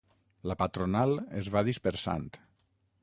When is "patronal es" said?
0.61-1.51